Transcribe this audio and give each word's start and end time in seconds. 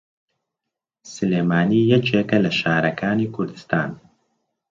سلێمانی 1.13 1.83
یەکێکە 1.93 2.37
لە 2.45 2.51
شارەکانی 2.59 3.31
کوردستان. 3.35 3.91